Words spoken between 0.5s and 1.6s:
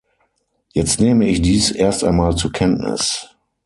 Jetzt nehme ich